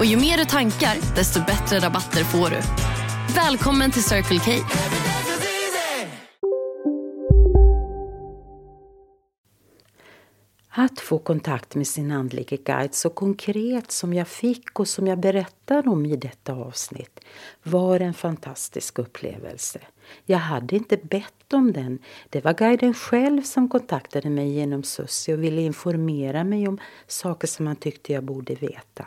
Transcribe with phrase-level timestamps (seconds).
[0.00, 2.60] Och ju mer du tankar, desto bättre rabatter får du.
[3.34, 4.50] Välkommen till Circle K.
[10.68, 15.18] Att få kontakt med sin andlige guide så konkret som jag fick och som jag
[15.18, 17.20] berättar om i detta avsnitt
[17.62, 19.80] var en fantastisk upplevelse.
[20.24, 21.98] Jag hade inte bett om den.
[22.30, 27.48] Det var guiden själv som kontaktade mig genom Sussi och ville informera mig om saker
[27.48, 29.06] som han tyckte jag borde veta.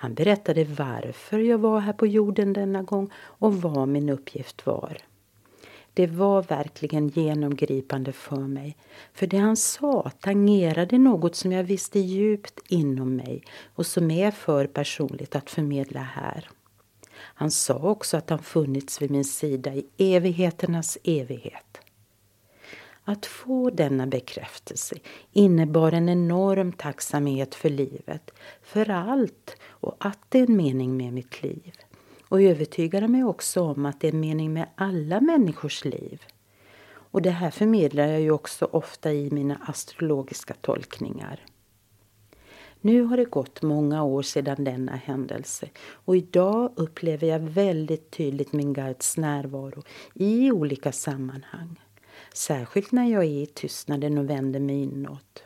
[0.00, 4.98] Han berättade varför jag var här på jorden denna gång och vad min uppgift var.
[5.94, 8.76] Det var verkligen genomgripande för mig.
[9.12, 13.42] För det han sa tangerade något som jag visste djupt inom mig
[13.74, 16.48] och som är för personligt att förmedla här.
[17.14, 21.67] Han sa också att han funnits vid min sida i evigheternas evighet.
[23.08, 24.96] Att få denna bekräftelse
[25.32, 28.30] innebar en enorm tacksamhet för livet,
[28.62, 31.72] för allt och att det är en mening med mitt liv
[32.28, 36.22] och övertygade mig också om att det är en mening med alla människors liv.
[36.90, 41.44] Och det här förmedlar jag ju också ofta i mina astrologiska tolkningar.
[42.80, 48.52] Nu har det gått många år sedan denna händelse och idag upplever jag väldigt tydligt
[48.52, 49.82] min guides närvaro
[50.14, 51.76] i olika sammanhang.
[52.34, 55.42] Särskilt när jag är i tystnaden och vänder mig inåt.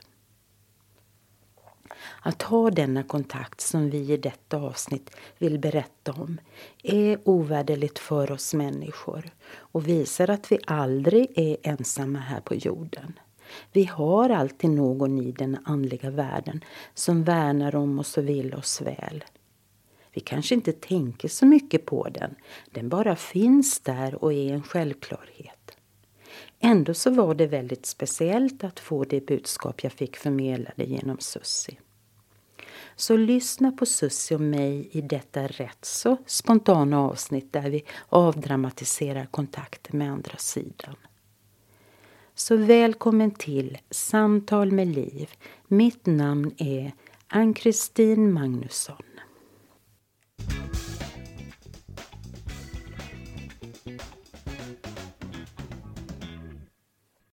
[2.21, 6.41] Att ha denna kontakt som vi i detta avsnitt vill berätta om
[6.83, 13.19] är ovärderligt för oss människor och visar att vi aldrig är ensamma här på jorden.
[13.73, 18.81] Vi har alltid någon i den andliga världen som värnar om oss och vill oss
[18.81, 19.25] väl.
[20.15, 22.35] Vi kanske inte tänker så mycket på den.
[22.71, 25.62] Den bara finns där och är en självklarhet.
[26.65, 31.79] Ändå så var det väldigt speciellt att få det budskap jag fick förmedlade genom Sussi.
[32.97, 39.27] Så lyssna på Sussi och mig i detta rätt så spontana avsnitt där vi avdramatiserar
[39.27, 40.97] kontakten med andra sidan.
[42.35, 45.31] Så välkommen till Samtal med Liv.
[45.69, 46.93] Mitt namn är
[47.29, 49.03] Ann-Kristin Magnusson.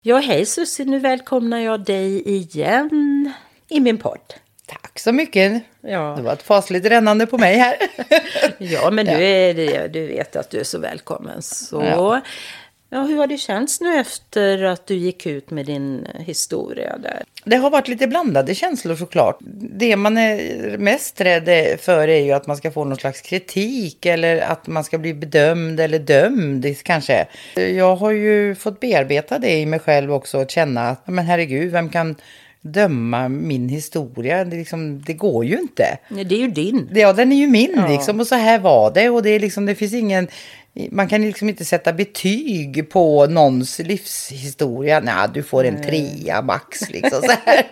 [0.09, 3.33] Ja, hej Sussi, nu välkomnar jag dig igen
[3.67, 4.33] i min podd.
[4.65, 5.63] Tack så mycket.
[5.81, 6.13] Ja.
[6.17, 7.75] Det var ett fasligt rännande på mig här.
[8.57, 11.41] Ja, men du, är, du vet att du är så välkommen.
[11.41, 12.21] Så, ja.
[12.89, 13.01] Ja.
[13.01, 17.23] hur har det känts nu efter att du gick ut med din historia där?
[17.43, 19.37] Det har varit lite blandade känslor såklart.
[19.77, 24.05] Det man är mest rädd för är ju att man ska få någon slags kritik
[24.05, 27.27] eller att man ska bli bedömd eller dömd kanske.
[27.55, 31.71] Jag har ju fått bearbeta det i mig själv också och känna att men herregud,
[31.71, 32.15] vem kan
[32.61, 34.45] döma min historia.
[34.45, 35.97] Det, liksom, det går ju inte.
[36.07, 36.89] Nej, det är ju din.
[36.93, 37.87] Ja, den är ju min ja.
[37.87, 38.19] liksom.
[38.19, 39.09] Och så här var det.
[39.09, 40.27] Och det, är liksom, det finns ingen...
[40.91, 44.99] Man kan liksom inte sätta betyg på någons livshistoria.
[44.99, 46.81] Nej, du får en trea max.
[46.89, 47.63] Liksom, så här.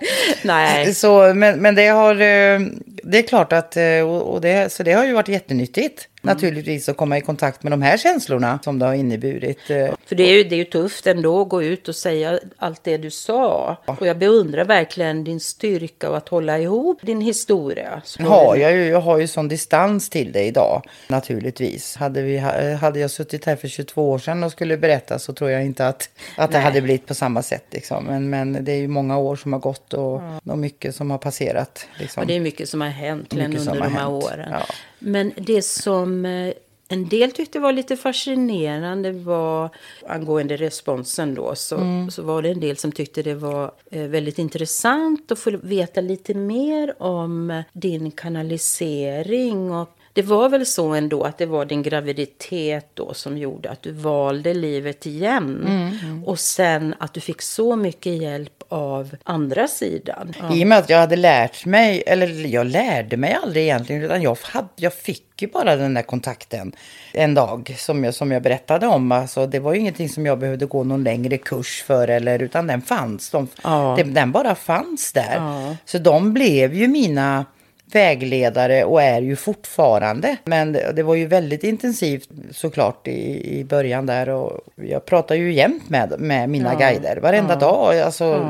[0.43, 0.93] Nej.
[0.93, 2.13] Så, men, men det har...
[2.13, 2.59] Eh,
[3.03, 3.77] det är klart att...
[3.77, 6.07] Eh, och det, så det har ju varit jättenyttigt.
[6.23, 6.35] Mm.
[6.35, 9.69] Naturligtvis att komma i kontakt med de här känslorna som det har inneburit.
[9.69, 9.87] Eh.
[10.05, 12.83] För det är ju, det är ju tufft ändå att gå ut och säga allt
[12.83, 13.77] det du sa.
[13.85, 18.01] Och jag beundrar verkligen din styrka och att hålla ihop din historia.
[18.19, 20.81] Ja, jag, jag har ju sån distans till det idag.
[21.07, 21.95] Naturligtvis.
[21.95, 22.37] Hade, vi,
[22.81, 25.87] hade jag suttit här för 22 år sedan och skulle berätta så tror jag inte
[25.87, 27.65] att, att det hade blivit på samma sätt.
[27.71, 28.05] Liksom.
[28.05, 30.51] Men, men det är ju många år som har gått och, ja.
[30.51, 31.87] och mycket som har passerat.
[31.99, 32.21] Liksom.
[32.21, 34.23] Och det är mycket som har hänt under de här hänt.
[34.23, 34.49] åren.
[34.51, 34.65] Ja.
[34.99, 36.53] Men det som eh,
[36.89, 39.69] en del tyckte var lite fascinerande var
[40.07, 42.11] angående responsen då så, mm.
[42.11, 46.01] så var det en del som tyckte det var eh, väldigt intressant att få veta
[46.01, 51.83] lite mer om din kanalisering och det var väl så ändå att det var din
[51.83, 55.65] graviditet då som gjorde att du valde livet igen.
[55.67, 56.23] Mm, mm.
[56.23, 60.33] Och sen att du fick så mycket hjälp av andra sidan.
[60.53, 64.21] I och med att jag hade lärt mig, eller jag lärde mig aldrig egentligen, utan
[64.21, 66.71] jag, hade, jag fick ju bara den där kontakten
[67.13, 69.11] en dag som jag, som jag berättade om.
[69.11, 72.67] Alltså, det var ju ingenting som jag behövde gå någon längre kurs för, eller, utan
[72.67, 73.29] den fanns.
[73.29, 73.95] De, Ja.
[73.97, 75.35] den, den bara fanns där.
[75.35, 75.75] Ja.
[75.85, 77.45] Så de blev ju mina
[77.91, 80.37] vägledare och är ju fortfarande.
[80.45, 85.35] Men det, det var ju väldigt intensivt såklart i, i början där och jag pratar
[85.35, 87.99] ju jämt med, med mina guider varenda dag.
[87.99, 88.49] Alltså,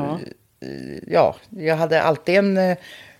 [1.06, 2.76] ja, jag hade alltid en eh,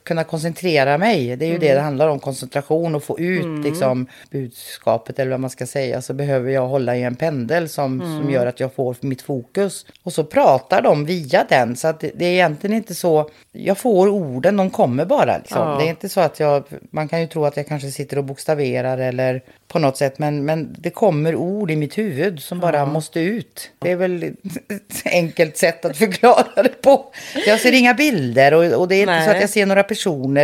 [0.08, 1.36] kunna koncentrera mig.
[1.36, 5.40] Det är ju det det handlar om, koncentration och få ut liksom, budskapet eller vad
[5.40, 6.02] man ska säga.
[6.02, 9.86] Så behöver jag hålla i en pendel som, som gör att jag får mitt fokus.
[10.02, 11.76] Och så pratar de via den.
[11.76, 15.38] Så att det, det är egentligen inte så, jag får orden, de kommer bara.
[15.38, 15.78] Liksom.
[15.78, 18.24] Det är inte så att jag, man kan ju tro att jag kanske sitter och
[18.24, 20.18] bokstaverar eller på något sätt.
[20.18, 23.70] Men, men det kommer ord i mitt huvud som bara måste ut.
[23.78, 24.22] Det är väl
[24.68, 27.12] ett enkelt sätt att förklara det på.
[27.46, 29.36] Jag ser inga bilder och, och det är inte så Nej.
[29.36, 29.97] att jag ser några personer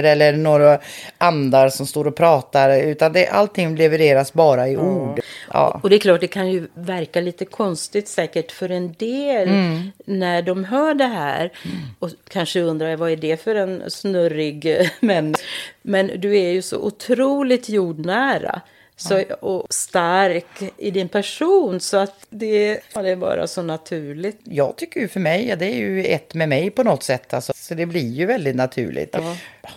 [0.05, 0.79] eller några
[1.19, 2.81] andar som står och pratar.
[2.81, 5.21] Utan det, allting levereras bara i ord.
[5.53, 5.81] Ja.
[5.83, 9.49] Och det är klart, det kan ju verka lite konstigt säkert för en del
[10.05, 11.53] när de hör det här.
[11.99, 15.45] Och kanske undrar, vad är det för en snurrig människa?
[15.83, 18.61] Men du är ju så otroligt jordnära.
[18.97, 20.47] Så, och stark
[20.77, 24.41] i din person så att det, ja, det är bara så naturligt.
[24.45, 27.35] Jag tycker ju för mig, ja, det är ju ett med mig på något sätt.
[27.35, 29.17] Alltså, så det blir ju väldigt naturligt.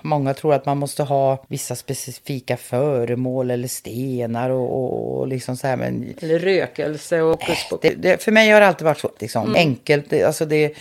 [0.02, 5.58] Många tror att man måste ha vissa specifika föremål eller stenar och, och, och liksom
[5.58, 5.78] så här.
[5.78, 9.56] Men Eller rökelse och på det, det, för mig har det alltid varit så liksom,
[9.56, 10.10] enkelt.
[10.10, 10.74] Det, alltså det,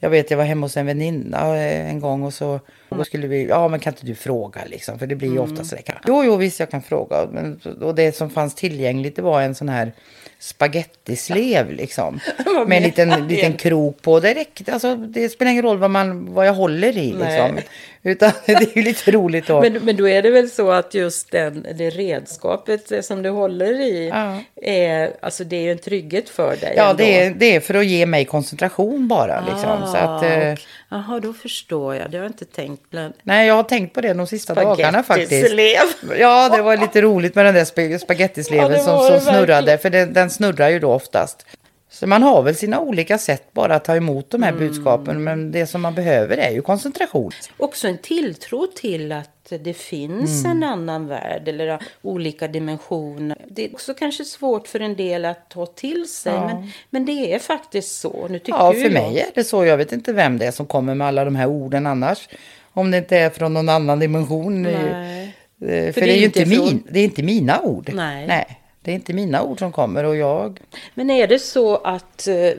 [0.00, 3.04] jag vet, jag var hemma hos en väninna eh, en gång och så och då
[3.04, 5.74] skulle vi, ja men kan inte du fråga liksom, för det blir ju ofta så
[5.74, 6.00] där.
[6.06, 7.28] Jo, jo, visst jag kan fråga.
[7.32, 9.92] Men, och det som fanns tillgängligt det var en sån här
[10.38, 12.20] spagettislev liksom.
[12.66, 14.20] med en liten, liten krok på.
[14.20, 17.58] Det räckte, alltså det spelar ingen roll vad, man, vad jag håller i liksom.
[18.02, 19.60] Utan det är ju lite roligt då.
[19.60, 23.80] Men, men då är det väl så att just den, det redskapet som du håller
[23.80, 24.38] i, Ja.
[24.62, 26.74] är, alltså det är ju en trygghet för dig.
[26.76, 26.96] ja, ändå.
[27.04, 29.86] det är, det är för att ge mig koncentration bara liksom.
[29.86, 30.52] Så att, eh,
[30.92, 32.10] Ah, Jaha, då förstår jag.
[32.10, 32.90] Det har jag inte tänkt.
[32.90, 33.14] Bland...
[33.22, 35.28] nej, jag har tänkt på det de sista dagarna faktiskt.
[35.30, 36.18] Spagettislev.
[36.18, 39.46] Ja, det var lite roligt med den där sp- spagettisleven Ja, som, som snurrade.
[39.52, 39.78] verkligen.
[39.78, 41.46] För den, den snurrar ju då oftast.
[41.92, 44.66] Så man har väl sina olika sätt bara att ta emot de här Mm.
[44.68, 45.24] budskapen.
[45.24, 47.30] Men det som man behöver är ju koncentration.
[47.56, 50.56] Också en tilltro till att det finns Mm.
[50.62, 53.38] en annan värld eller olika dimensioner.
[53.48, 56.32] Det är också kanske svårt för en del att ta till sig.
[56.32, 58.26] Men, men det är faktiskt så.
[58.28, 59.64] Nu tycker Ja, för jag- mig är det så.
[59.64, 62.28] Jag vet inte vem det är som kommer med alla de här orden annars.
[62.72, 64.62] Om det inte är från någon annan dimension.
[64.62, 65.34] Nej.
[65.62, 67.90] Eh, För, det är ju inte, från- min, det är inte mina ord.
[67.94, 68.26] Nej.
[68.26, 68.59] Nej.
[68.82, 70.60] Det är inte mina ord som kommer och jag...
[70.94, 72.52] Men är det så att eh,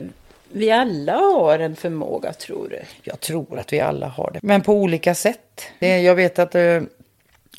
[0.52, 2.80] vi alla har en förmåga, tror du?
[3.02, 4.40] Jag tror att vi alla har det.
[4.42, 5.62] Men på olika sätt.
[5.78, 6.80] Jag vet att eh,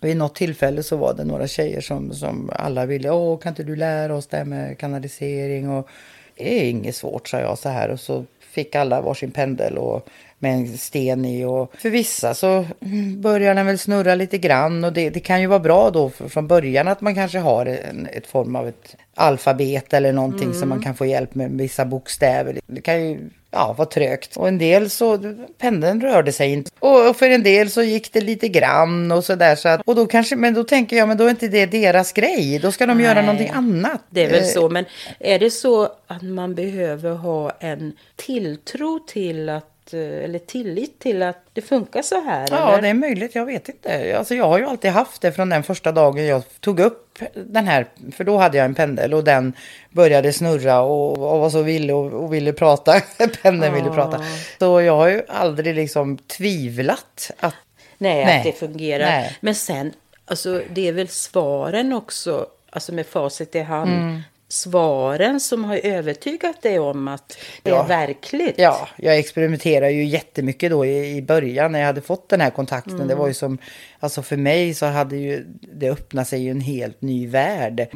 [0.01, 3.09] vid något tillfälle så var det några tjejer som, som alla ville.
[3.09, 5.69] Åh, kan inte du lära oss det här med kanalisering?
[5.69, 5.89] Och,
[6.35, 7.89] det är inget svårt, sa jag så här.
[7.89, 10.07] Och så fick alla varsin pendel och
[10.43, 11.45] med en sten i.
[11.45, 14.83] Och för vissa så mm, börjar den väl snurra lite grann.
[14.83, 18.07] Och det, det kan ju vara bra då från början att man kanske har en
[18.11, 22.59] ett form av ett alfabet eller någonting som man kan få hjälp med vissa bokstäver.
[22.67, 24.37] Det kan ju ja, vara trögt.
[24.37, 26.71] Och en del så, pendeln rörde sig inte.
[26.79, 29.55] Och för en del så gick det lite grann och sådär.
[29.55, 32.11] Så att, och då kanske, men då tänker jag, men då är inte det deras
[32.11, 32.59] grej.
[32.59, 33.23] Då ska de göra Nej.
[33.23, 34.01] någonting annat.
[34.09, 34.85] Det är väl Eh, så, men
[35.19, 41.45] är det så att man behöver ha en tilltro till att, eller tillit till att
[41.53, 42.47] det funkar så här?
[42.51, 42.81] Ja, eller?
[42.81, 43.35] det är möjligt.
[43.35, 44.17] Jag vet inte.
[44.17, 47.67] Alltså, jag har ju alltid haft det från den första dagen jag tog upp den
[47.67, 47.87] här.
[48.11, 49.53] För då hade jag en pendel och den
[49.89, 53.01] började snurra och, och var så villig och, och ville prata.
[53.41, 54.23] Pendeln ville prata.
[54.59, 57.55] Så jag har ju aldrig liksom tvivlat att
[57.97, 58.37] Nej, Nej.
[58.37, 59.05] att det fungerar.
[59.05, 59.37] Nej.
[59.41, 59.93] Men sen,
[60.25, 63.91] alltså, det är väl svaren också, alltså med facit i hand.
[63.91, 64.21] Mm.
[64.53, 67.83] Svaren som har övertygat dig om att det Ja.
[67.83, 68.55] är verkligt.
[68.57, 72.49] Ja, jag experimenterar ju jättemycket då i, i början när jag hade fått den här
[72.49, 73.07] kontakten.
[73.07, 73.57] Det var ju som,
[73.99, 77.87] alltså för mig så hade ju det öppnat sig ju en helt ny värld.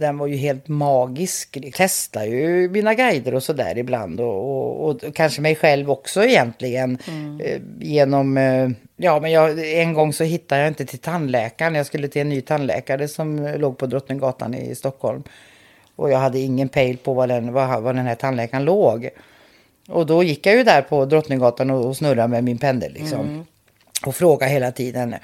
[0.00, 1.56] Den var ju helt magisk.
[1.62, 6.24] Jag testar ju mina guider och sådär ibland och, och, och kanske mig själv också
[6.24, 6.98] egentligen.
[7.44, 11.74] Eh, genom, eh, ja men jag, en gång så hittade jag inte till tandläkaren.
[11.74, 15.22] Jag skulle till en ny tandläkare som låg på Drottninggatan i Stockholm.
[15.96, 19.08] Och jag hade ingen pejl på var den, var, var den här tandläkaren låg.
[19.88, 23.46] Och då gick jag ju där på Drottninggatan och, och snurrade med min pendel liksom.
[24.06, 25.14] Och frågade hela tiden.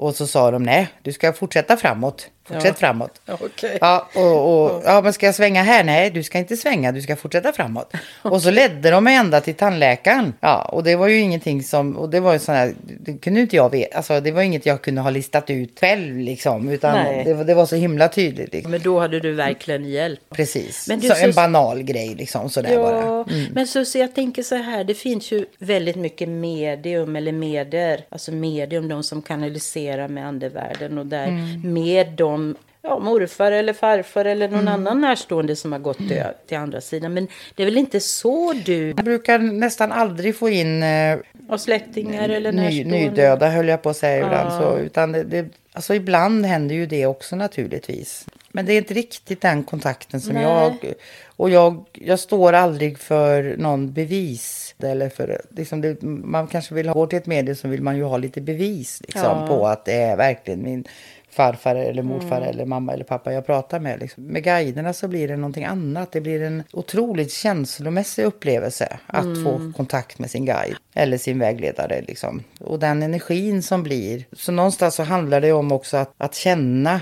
[0.00, 2.28] Och så sa de nej, du ska fortsätta framåt.
[2.44, 2.74] Fortsätt Ja.
[2.74, 3.20] framåt.
[3.26, 3.78] Okej.
[3.80, 5.84] Ja, och, och, ja, men ska jag svänga här?
[5.84, 7.92] Nej, du ska inte svänga, du ska fortsätta framåt.
[8.22, 10.34] Och så ledde de mig ända till tandläkaren.
[10.40, 13.40] Ja, och det var ju ingenting som, och det var ju sån här, det kunde
[13.40, 17.24] inte jag veta, alltså det var inget jag kunde ha listat ut själv liksom, utan
[17.24, 18.52] det, var- det var så himla tydligt.
[18.52, 18.70] Liksom.
[18.70, 20.20] Men då hade du verkligen hjälp.
[20.30, 23.00] Precis, Men du, så så- en banal grej liksom sådär bara.
[23.00, 27.32] Ja, men så, så jag tänker så här, det finns ju väldigt mycket medium eller
[27.32, 31.72] medier, alltså medium, de som kanaliserar med andevärlden och där Mm.
[31.74, 34.74] med de Ja, morfar eller farfar eller någon Mm.
[34.74, 37.14] annan närstående som har gått till, till andra sidan.
[37.14, 41.18] Men det är väl inte så du Jag brukar nästan aldrig få in eh,
[41.48, 42.98] har släktingar eller ny, närstående?
[42.98, 44.50] nydöda höll jag på att säga ibland.
[44.52, 44.60] Ja.
[44.60, 48.26] Så, utan det, det, alltså ibland händer ju det också naturligtvis.
[48.52, 50.42] Men det är inte riktigt den kontakten som Nej.
[50.42, 50.92] jag...
[51.26, 54.69] Och jag, jag står aldrig för någon bevis.
[54.84, 57.96] Eller för, liksom det, man kanske vill ha, går till ett medie så vill man
[57.96, 59.46] ju ha lite bevis liksom, Ja.
[59.46, 60.84] på att det är verkligen min
[61.30, 62.48] farfar eller morfar Mm.
[62.48, 64.00] eller mamma eller pappa jag pratar med.
[64.00, 64.24] Liksom.
[64.24, 66.12] Med guiderna så blir det någonting annat.
[66.12, 69.44] Det blir en otroligt känslomässig upplevelse att Mm.
[69.44, 72.02] få kontakt med sin guide eller sin vägledare.
[72.06, 72.42] Liksom.
[72.60, 74.24] Och den energin som blir.
[74.32, 77.00] Så någonstans så handlar det om också att, att känna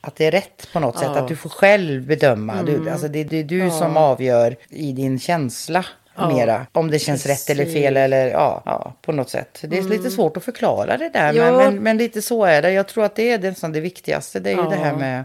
[0.00, 1.08] att det är rätt på något sätt.
[1.08, 2.62] Att du får själv bedöma.
[2.62, 5.84] Du, alltså det, det är du som avgör i din känsla.
[6.18, 7.96] Mera, om det känns rätt eller fel precis.
[7.96, 9.58] eller ja, ja, på något sätt.
[9.68, 11.44] Det är lite svårt att förklara det där, Ja.
[11.44, 12.72] men, men, men lite så är det.
[12.72, 14.40] Jag tror att det är det, som det viktigaste.
[14.40, 15.24] Det är ju det här med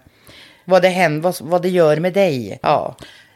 [0.66, 2.60] vad det, händer, vad, vad det gör med dig.
[2.62, 2.96] Ja.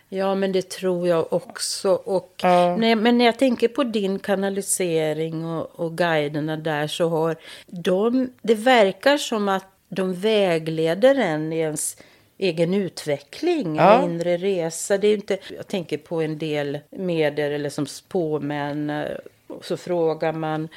[0.10, 1.90] Ja, men det tror jag också.
[1.92, 2.76] Och Ja.
[2.78, 7.36] när, men när jag tänker på din kanalisering och, och guiderna där så har
[7.68, 8.30] de...
[8.42, 11.98] Det verkar som att de vägleder en i ens
[12.38, 13.98] egen utveckling, Ja.
[14.04, 14.98] en inre resa.
[14.98, 18.90] Det är inte, jag tänker på en del medier eller som spåmän.
[18.90, 19.06] eh,
[19.62, 20.68] Så frågar man,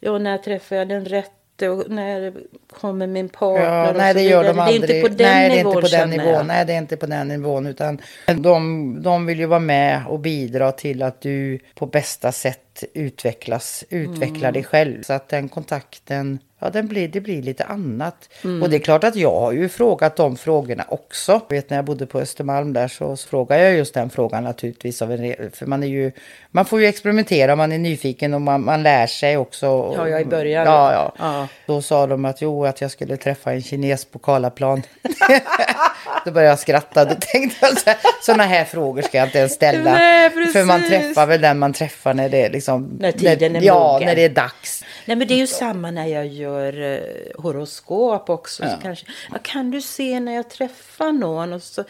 [0.00, 2.32] ja, när träffar jag den rätte och när
[2.70, 3.84] kommer min partner?
[3.86, 4.80] Ja, nej, det gör de aldrig.
[4.80, 6.46] Det är inte på den nej, det är nivån, inte på den nivån.
[6.46, 7.66] Nej, det är inte på den nivån.
[7.66, 8.00] Utan
[8.36, 12.60] de, de vill ju vara med och bidra till att du på bästa sätt
[12.94, 14.52] utvecklas, utvecklar Mm.
[14.52, 15.02] dig själv.
[15.02, 18.28] Så att den kontakten, ja, den blir, det blir lite annat.
[18.44, 18.62] Mm.
[18.62, 21.32] Och det är klart att jag har ju frågat de frågorna också.
[21.32, 25.02] Jag vet när jag bodde på Östermalm där så frågade jag just den frågan naturligtvis.
[25.02, 26.12] Av en, för man är ju,
[26.50, 29.66] man får ju experimentera, man är nyfiken och man, man lär sig också.
[29.96, 30.64] Ja, ja, i början.
[30.66, 31.14] Ja, ja.
[31.18, 31.48] Ja.
[31.66, 34.82] Då sa de att jo, att jag skulle träffa en kines på Karlaplan.
[36.24, 37.04] Då började jag skratta.
[37.04, 39.92] Då tänkte jag så här, sådana här frågor ska jag inte ens ställa.
[39.92, 40.30] Nej.
[40.30, 42.96] För man träffar väl den man träffar när det är liksom...
[43.00, 44.06] När tiden är Ja, mogen.
[44.08, 44.84] när det är dags.
[45.04, 48.62] Nej men det är ju samma när jag gör eh, horoskop också.
[48.62, 51.52] Så kanske, ja, kan du se när jag träffar någon?
[51.52, 51.84] Och så,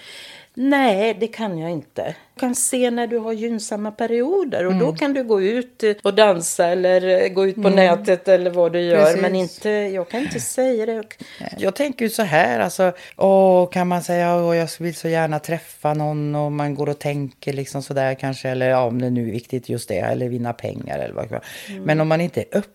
[0.60, 2.02] Nej, det kan jag inte.
[2.34, 4.86] Jag kan se när du har gynnsamma perioder och Mm.
[4.86, 8.50] då kan du gå ut eh, och dansa eller eh, gå ut på nätet eller
[8.50, 9.04] vad du gör.
[9.04, 9.22] Precis.
[9.22, 11.02] Men inte, jag kan inte säga det.
[11.58, 15.38] Jag- tänker ju så här, alltså, åh, kan man säga att jag vill så gärna
[15.38, 19.28] träffa någon och man går och tänker liksom sådär kanske, eller ja, om det nu
[19.28, 21.40] är viktigt just det, eller vinna pengar eller vad vara.
[21.80, 22.72] Men om man inte är öppen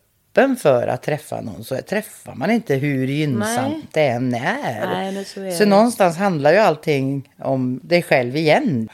[0.58, 3.88] för att träffa någon så träffar man inte hur gynnsamt Nej.
[3.92, 5.12] det än är.
[5.12, 8.90] Nej, så är så någonstans handlar ju allting om dig själv igen.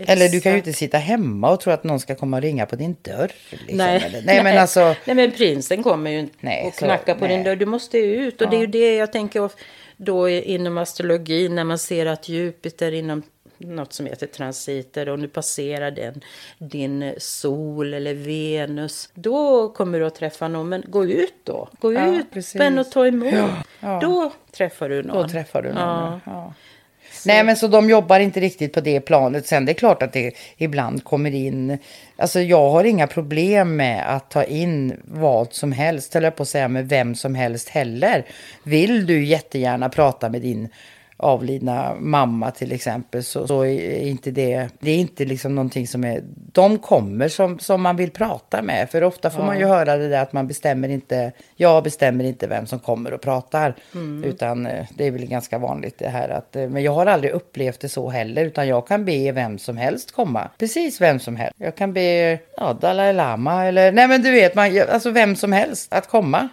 [0.00, 0.66] Eller du kan ju Exakt.
[0.66, 3.32] inte sitta hemma och tro att någon ska komma och ringa på din dörr.
[3.50, 3.76] Liksom.
[3.76, 4.02] Nej.
[4.06, 4.94] Eller, nej, men alltså...
[5.04, 7.36] Nej, men prinsen kommer ju inte och knackar på nej.
[7.36, 7.56] din dörr.
[7.56, 8.40] Du måste ut.
[8.42, 9.50] Och det är ju det jag tänker
[9.96, 13.22] då inom astrologi när man ser att Jupiter inom
[13.58, 16.20] något som heter transiter och nu passerar den
[16.58, 19.10] din sol eller Venus.
[19.14, 20.68] Då kommer du att träffa någon.
[20.68, 21.68] Men gå ut då.
[21.80, 22.54] Gå Ja, ut precis.
[22.54, 23.34] men och ta emot.
[23.80, 23.98] ja.
[24.02, 25.22] Då träffar du någon.
[25.22, 25.82] Då träffar du någon.
[25.82, 26.20] Ja.
[26.24, 26.32] Ja.
[26.32, 26.54] Ja.
[27.26, 29.46] Nej, men så de jobbar inte riktigt på det planet.
[29.46, 31.78] Sen det är klart att det ibland kommer in...
[32.16, 36.48] Alltså jag har inga problem med att ta in vad som helst, eller på att
[36.48, 38.24] säga med vem som helst heller.
[38.62, 40.68] Vill du jättegärna prata med din
[41.20, 46.04] avlidna mamma till exempel så, så är inte det, det är inte liksom någonting som
[46.04, 46.22] är,
[46.52, 48.90] de kommer som, som man vill prata med.
[48.90, 52.46] För ofta får man ju höra det där att man bestämmer inte, jag bestämmer inte
[52.46, 53.74] vem som kommer och pratar.
[54.24, 57.32] Utan eh, det är väl ganska vanligt det här att, eh, men jag har aldrig
[57.32, 60.50] upplevt det så heller utan jag kan be vem som helst komma.
[60.58, 61.54] Precis vem som helst.
[61.58, 65.52] Jag kan be ja, Dalai Lama eller, nej men du vet, man, alltså vem som
[65.52, 66.48] helst att komma.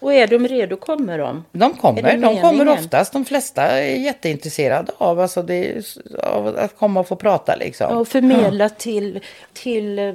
[0.00, 1.44] Och är de redo kommer de.
[1.52, 3.12] De kommer, de kommer oftast.
[3.12, 5.84] De flesta är jätteintresserade av, alltså det,
[6.22, 7.98] av att komma och få prata liksom.
[7.98, 9.20] Och förmedla till,
[9.52, 10.14] till eh,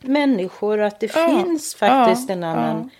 [0.00, 2.90] människor att det Ja, finns faktiskt ja, en annan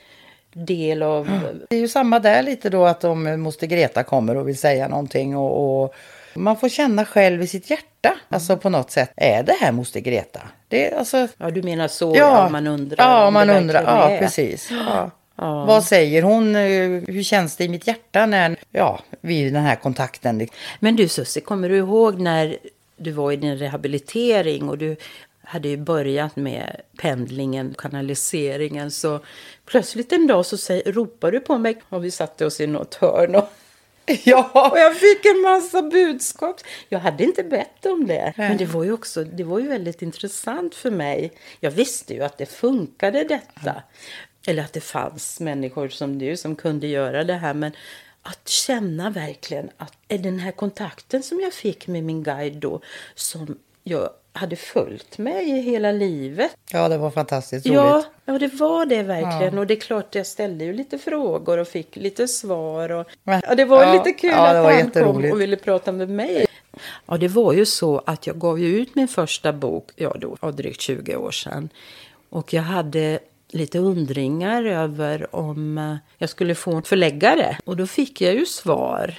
[0.52, 1.28] del av...
[1.70, 4.88] Det är ju samma där lite då att om moster Greta kommer och vill säga
[4.88, 5.94] någonting och, och
[6.34, 10.00] man får känna själv i sitt hjärta, alltså på något sätt, är det här moster
[10.00, 10.40] Greta?
[10.68, 11.28] Det alltså...
[11.36, 14.70] Ja, du menar så, ja, man undrar Ja, man undrar, ja precis.
[14.70, 15.10] Ja.
[15.36, 16.56] Vad säger hon?
[16.56, 20.48] Eh, Hur känns det i mitt hjärta när, ja, vid den här kontakten?
[20.80, 22.56] Men du Susie, kommer du ihåg när
[22.96, 24.96] du var i din rehabilitering och du
[25.44, 28.90] hade ju börjat med pendlingen, kanaliseringen.
[28.90, 29.20] Så
[29.66, 32.94] plötsligt en dag så säger, ropar du på mig och vi satte oss i något
[32.94, 33.34] hörn.
[33.34, 33.48] Och,
[34.24, 36.60] Ja, och jag fick en massa budskap.
[36.88, 38.32] Jag hade inte bett om det.
[38.36, 41.32] Men det var ju också det var ju väldigt intressant för mig.
[41.60, 43.82] Jag visste ju att det funkade detta.
[44.46, 47.54] Eller att det fanns människor som du som kunde göra det här.
[47.54, 47.72] Men
[48.22, 52.80] att känna verkligen att är den här kontakten som jag fick med min guide då
[53.14, 56.56] som jag hade följt mig i hela livet.
[56.72, 57.76] ja det var fantastiskt roligt.
[57.76, 59.58] Ja, ja, det var det verkligen.
[59.58, 62.92] Och det är klart, jag ställde ju lite frågor och fick lite svar.
[62.92, 66.08] Och, ja, det var ja, lite kul ja, att han kom och ville prata med
[66.08, 66.46] mig.
[67.06, 70.50] Ja, det var ju så att jag gav ju ut min första bok, ja då,
[70.50, 71.68] drygt 20 år sedan.
[72.30, 73.18] Och jag hade
[73.54, 77.58] lite undringar över om eh, jag skulle få en förläggare.
[77.64, 79.14] Och då fick jag ju svar.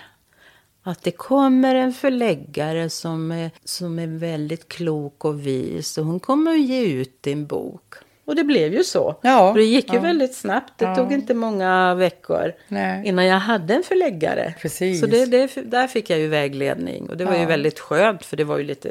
[0.84, 5.98] Att det kommer en förläggare som är, som är väldigt klok och vis.
[5.98, 7.94] Och hon kommer att ge ut din bok.
[8.26, 9.16] Och det blev ju så.
[9.22, 10.02] Ja, och det gick ju ja.
[10.02, 10.74] väldigt snabbt.
[10.78, 13.08] Det tog inte många veckor Nej.
[13.08, 14.54] innan jag hade en förläggare.
[14.62, 15.00] Precis.
[15.00, 17.10] Så det, det, där fick jag ju vägledning.
[17.10, 17.48] Och det var ju Ja.
[17.48, 18.90] väldigt skönt för det var ju lite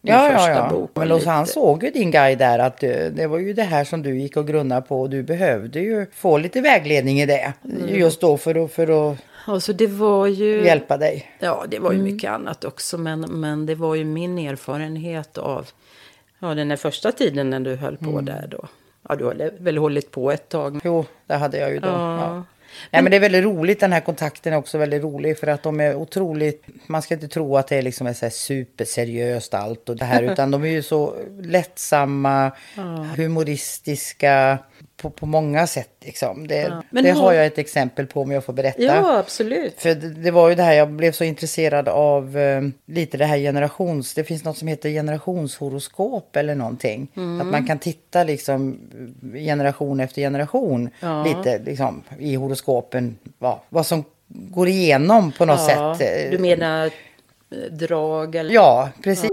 [0.00, 0.68] min Ja, första ja, ja.
[0.70, 0.90] bok.
[0.94, 3.84] Men lite- han såg ju din guide där att eh, det var ju det här
[3.84, 7.52] som du gick och grunnade på och du behövde ju få lite vägledning i det.
[7.64, 7.88] Mm.
[7.98, 10.64] Just då för att, för att Alltså det var ju...
[10.64, 11.30] hjälpa dig.
[11.38, 12.12] Ja, det var ju Mm.
[12.14, 12.98] mycket annat också.
[12.98, 15.66] Men, men det var ju min erfarenhet av
[16.48, 18.24] ja, den här första tiden när du höll på Mm.
[18.24, 18.68] där då.
[19.08, 20.80] Ja, du har väl hållit på ett tag.
[20.84, 21.88] Jo, det hade jag ju då.
[21.88, 22.18] Ja.
[22.18, 22.44] Ja.
[22.90, 25.62] Nej, men det är väldigt roligt, den här kontakten är också väldigt rolig för att
[25.62, 29.88] de är otroligt, man ska inte tro att det är liksom är så superseriöst allt
[29.88, 32.52] och det här utan de är ju så lättsamma,
[33.16, 34.58] humoristiska
[35.04, 36.46] på, på många sätt liksom.
[36.48, 38.82] Det, Men det har- jag ett exempel på om jag får berätta.
[38.82, 39.74] Ja, absolut.
[39.80, 43.24] För det, det var ju det här, jag blev så intresserad av eh, lite det
[43.24, 44.14] här generations...
[44.14, 47.08] Det finns något som heter generationshoroskop eller någonting.
[47.16, 47.40] Mm.
[47.40, 48.78] Att man kan titta liksom
[49.34, 51.24] generation efter generation Ja.
[51.24, 53.16] lite liksom i horoskopen.
[53.38, 56.24] Va, vad som går igenom på något Ja, sätt.
[56.26, 56.92] eh, du menar eh,
[57.72, 58.54] drag eller?
[58.54, 59.30] Ja, precis.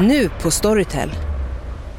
[0.00, 1.10] Nu på Storytel.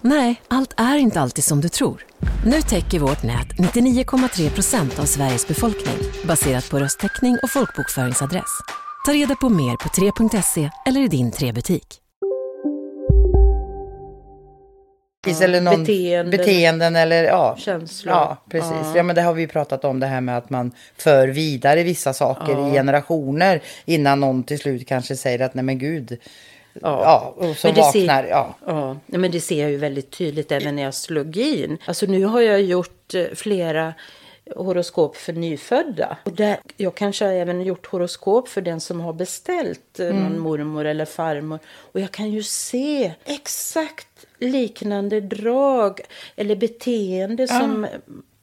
[0.00, 2.04] Nej, allt är inte alltid som du tror.
[2.44, 8.60] Nu täcker vårt nät 99,3 procent av Sveriges befolkning baserat på röstteckning och folkbokföringsadress.
[9.06, 12.00] Ta reda på mer på 3.se eller i din 3-butik.
[15.42, 16.30] eller någon beteenden.
[16.30, 18.14] beteenden eller ja, Känslor.
[18.14, 18.70] Ja, precis.
[18.70, 18.92] Ja.
[18.96, 19.02] Ja.
[19.02, 22.68] men det har vi pratat om det här med att man för vidare vissa saker
[22.68, 26.18] i generationer innan någon till slut kanske säger att nej men gud.
[26.82, 28.24] Ja, och så Men det ser- vaknar.
[28.24, 28.56] Ja.
[29.06, 31.78] Ja, men det ser jag ju väldigt tydligt även när jag slog in.
[31.86, 33.94] Alltså nu har jag gjort eh, flera
[34.56, 36.16] horoskop för nyfödda.
[36.24, 40.38] Och där, jag kanske har även gjort horoskop för den som har beställt eh, någon
[40.38, 41.58] mormor eller farmor.
[41.92, 46.00] Och jag kan ju se exakt liknande drag
[46.36, 47.86] eller beteende som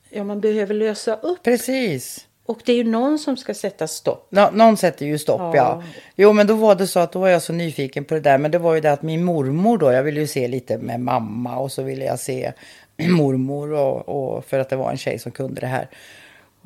[0.09, 1.43] ja, man behöver lösa upp.
[1.43, 2.27] Precis.
[2.45, 4.27] Och det är ju någon som ska sätta stopp.
[4.29, 5.51] Nå, någon sätter ju stopp, ja.
[5.55, 5.83] Ja.
[6.15, 8.37] Jo, men då var det så att då var jag så nyfiken på det där.
[8.37, 10.99] Men det var ju det att min mormor då, jag ville ju se lite med
[10.99, 12.51] mamma och så ville jag se
[13.09, 15.87] mormor och, och för att det var en tjej som kunde det här.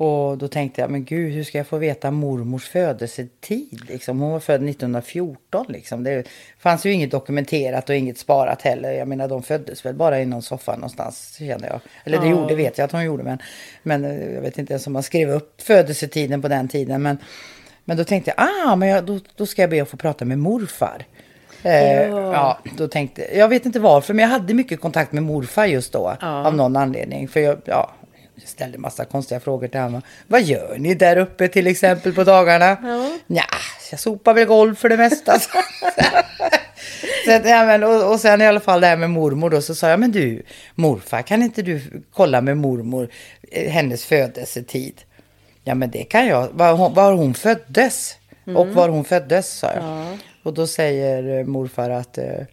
[0.00, 3.80] Och då tänkte jag, men gud, hur ska jag få veta mormors födelsetid?
[3.88, 4.20] Liksom?
[4.20, 5.66] Hon var född 1914.
[5.68, 6.04] Liksom.
[6.04, 8.92] Det fanns ju inget dokumenterat och inget sparat heller.
[8.92, 11.80] Jag menar, de föddes väl bara i någon soffa någonstans, känner jag.
[12.04, 13.38] Eller det gjorde, vet jag att hon gjorde, men,
[13.82, 17.02] men eh, jag vet inte ens om man skrev upp födelsetiden på den tiden.
[17.02, 17.18] Men,
[17.84, 20.24] men då tänkte jag, ah, men jag, då, då ska jag be att få prata
[20.24, 21.04] med morfar.
[21.62, 22.58] Eh, ja.
[22.76, 26.16] då tänkte jag vet inte varför, men jag hade mycket kontakt med morfar just då.
[26.20, 27.28] Av någon anledning.
[27.28, 27.90] För jag, ja,
[28.46, 30.02] ställde massa konstiga frågor till honom.
[30.26, 32.76] Vad gör ni där uppe till exempel på dagarna?
[32.82, 33.44] Ja, Nja,
[33.90, 35.38] jag sopar väl golv för det mesta.
[37.24, 39.74] så, ja, men, och, och sen i alla fall det här med mormor då så
[39.74, 40.42] sa jag, men du
[40.74, 43.08] morfar kan inte du kolla med mormor
[43.50, 45.02] eh, hennes födelsetid?
[45.64, 46.48] Ja men det kan jag.
[46.52, 48.16] Var hon, var hon föddes.
[48.56, 49.84] Och var hon föddes sa jag.
[49.84, 50.18] Ja.
[50.42, 52.46] Och då säger eh, morfar att eh,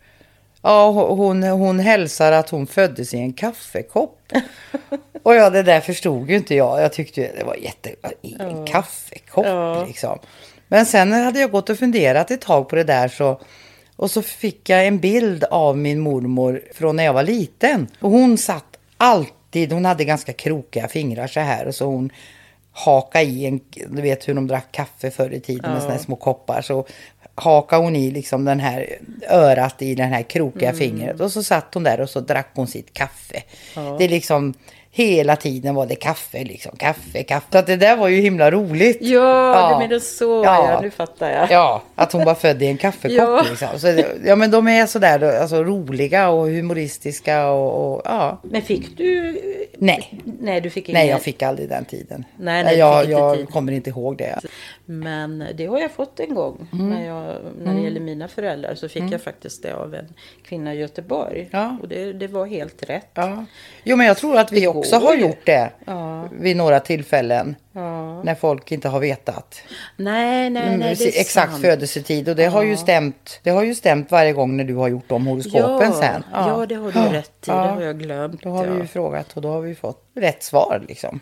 [0.62, 4.20] ja, hon, hon hälsar att hon föddes i en kaffekopp.
[5.28, 6.82] och ja, det där förstod ju inte jag.
[6.82, 7.90] Jag tyckte ju det var jätte...
[8.22, 9.86] I en kaffekopp Ja.
[9.86, 10.20] liksom.
[10.68, 13.42] Men sen hade jag gått och funderat ett tag på det där så...
[13.96, 17.88] Och så fick jag en bild av min mormor från när jag var liten.
[18.00, 21.68] Och hon satt alltid, hon hade ganska krokiga fingrar så här.
[21.68, 22.10] Och så hon
[22.72, 23.60] haka i en,
[23.90, 26.62] du vet hur de drack kaffe förr i tiden med såna här små koppar.
[26.62, 26.86] Så
[27.36, 28.98] hakade hon i liksom den här
[29.30, 31.20] örat i den här krokiga fingret.
[31.20, 33.44] Och så satt hon där och så drack hon sitt kaffe.
[33.98, 34.54] Det är liksom
[34.98, 37.46] hela tiden var det kaffe liksom, kaffe, kaffe.
[37.52, 38.98] Så att det där var ju himla roligt.
[39.02, 40.44] Ja, du menar så.
[40.46, 40.72] Ja.
[40.72, 40.82] Ja.
[40.82, 41.52] nu fattar jag.
[41.52, 43.46] Ja, att hon var född i en kaffekopp Ja.
[43.50, 43.80] liksom.
[43.80, 48.38] Så, ja men de är sådär alltså, roliga och humoristiska och, och ja.
[48.44, 49.42] Men fick du...
[49.78, 50.22] Nej.
[50.40, 51.12] Nej, du fick Nej, inget.
[51.12, 52.26] jag fick aldrig den tiden.
[52.38, 53.50] Nej, nej, jag inte jag tid.
[53.50, 54.40] kommer inte ihåg det.
[54.86, 56.68] Men det har jag fått en gång.
[56.74, 56.90] Mm.
[56.90, 60.74] När, jag, när det gäller mina föräldrar så fick jag faktiskt det av en kvinna
[60.74, 61.50] i Göteborg.
[61.52, 61.78] Ja.
[61.82, 63.10] Och det, det var helt rätt.
[63.14, 63.46] Ja.
[63.84, 66.28] Jo, men jag tror att vi också går har gjort det Ja.
[66.32, 67.56] vid några tillfällen.
[67.72, 68.24] Ja.
[68.24, 69.62] När folk inte har vetat
[69.96, 71.62] Nej, nej, nej, det är exakt sant.
[71.64, 72.30] födelsetid.
[72.30, 75.10] Och det har, ju stämt, det har ju stämt varje gång när du har gjort
[75.10, 76.24] de horoskopen ja, sen.
[76.34, 76.66] Ja.
[76.70, 77.14] det har du Ja.
[77.14, 77.32] rätt i.
[77.48, 77.54] Ja.
[77.54, 78.42] Det har jag glömt.
[78.42, 78.72] Då har ja.
[78.74, 81.20] vi ju frågat och då har vi fått rätt svar liksom.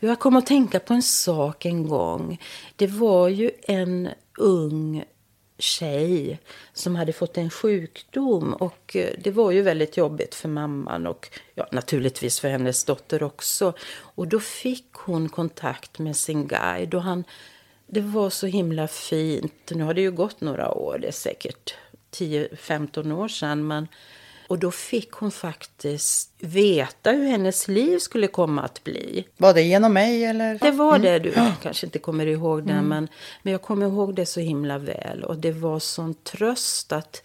[0.00, 2.38] Jag kom att tänka på en sak en gång.
[2.76, 5.04] Det var ju en ung
[5.58, 6.38] tjej
[6.72, 11.30] som hade fått en sjukdom och eh, det var ju väldigt jobbigt för mamman och
[11.54, 13.72] ja, naturligtvis för hennes dotter också.
[13.98, 17.24] Och då fick hon kontakt med sin guide och han,
[17.86, 19.70] det var så himla fint.
[19.70, 21.74] Nu har det ju gått några år, det är säkert
[22.10, 23.88] 10-15 år sedan men
[24.48, 29.26] och då fick hon faktiskt veta hur hennes liv skulle komma att bli.
[29.36, 30.58] Var det genom mig eller?
[30.58, 31.32] Det var det, du
[31.62, 33.08] kanske inte kommer ihåg det, men,
[33.42, 35.24] men jag kommer ihåg det så himla väl.
[35.24, 37.22] Och det var sån tröst att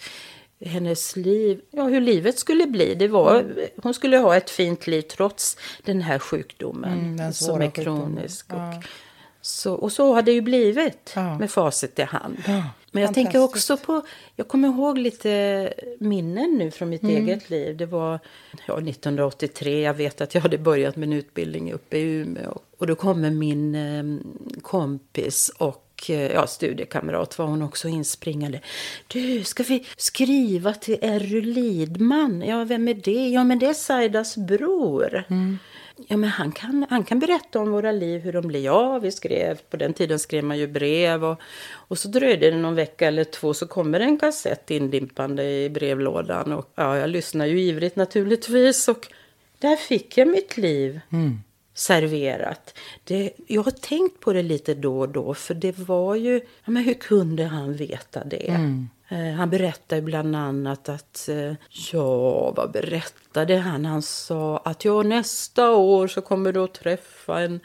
[0.65, 2.95] hennes liv, ja hur livet skulle bli.
[2.95, 3.45] Det var,
[3.83, 8.45] Hon skulle ha ett fint liv trots den här sjukdomen Mm, den som är kronisk.
[8.49, 8.77] Ja.
[8.77, 8.83] Och,
[9.41, 11.37] så, och så har det ju blivit Ja.
[11.37, 12.37] med facit i hand.
[12.47, 14.01] Ja, Men jag tänker också på,
[14.35, 17.77] jag kommer ihåg lite minnen nu från mitt eget liv.
[17.77, 18.19] Det var
[18.67, 22.59] ja, 1983, jag vet att jag hade börjat en utbildning uppe i Umeå.
[22.77, 24.03] Och då kommer min eh,
[24.61, 28.61] kompis och eh, ja, studiekamrat var hon också inspringande.
[29.07, 32.41] Du, ska vi skriva till Erry Lidman?
[32.41, 33.29] Ja, vem är det?
[33.29, 35.23] Ja, men det är Saidas bror.
[36.07, 38.59] Ja, men han kan, han kan berätta om våra liv, hur de blir.
[38.59, 41.25] Ja, vi skrev, på den tiden skrev man ju brev.
[41.25, 41.41] Och,
[41.73, 46.51] och så dröjde det någon vecka eller två så kommer en kassett indimpande i brevlådan.
[46.51, 48.87] Och ja, jag lyssnar ju ivrigt naturligtvis.
[48.87, 49.07] Och
[49.59, 50.99] där fick jag mitt liv
[51.73, 52.77] serverat.
[53.03, 56.35] Det, jag har tänkt på det lite då och då, för det var ju...
[56.35, 58.47] Ja, men hur kunde han veta det?
[58.47, 58.59] Eh,
[59.37, 61.29] Han berättade bland annat att...
[61.29, 61.53] eh,
[61.93, 63.85] Ja, vad berättade han?
[63.85, 67.59] Han sa att ja, nästa år så kommer du att träffa en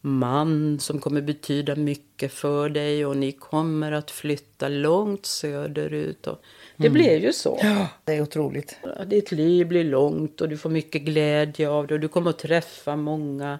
[0.00, 6.26] man som kommer betyda mycket för dig och ni kommer att flytta långt söderut.
[6.26, 6.42] Och
[6.76, 7.58] det blev ju så.
[7.62, 8.76] Ja, det är otroligt.
[9.06, 12.38] Ditt liv blir långt och du får mycket glädje av det och du kommer att
[12.38, 13.58] träffa många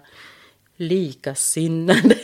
[0.75, 2.15] likasinnade.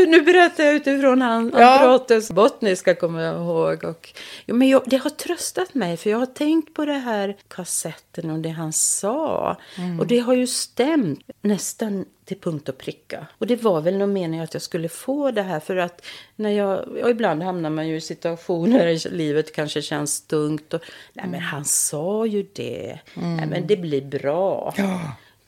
[0.00, 1.78] Nu, nu berättar jag utifrån han, Ja.
[1.78, 3.84] Andrates bottniska kommer jag ihåg.
[3.84, 4.12] Och,
[4.46, 8.30] jo, men jag, det har tröstat mig för jag har tänkt på det här kassetten
[8.30, 9.56] och det han sa.
[10.00, 13.26] Och det har ju stämt nästan till punkt och pricka.
[13.38, 16.50] Och det var väl någon mening att jag skulle få det här för att när
[16.50, 20.74] jag, ja, ibland hamnar man ju i situationer där livet kanske känns tungt.
[20.74, 20.80] Och,
[21.12, 22.98] nej men han sa ju det.
[23.14, 24.74] Nej men det blir bra.
[24.76, 25.00] Ja,